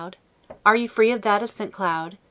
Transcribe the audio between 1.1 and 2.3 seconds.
of that of St. Cloud?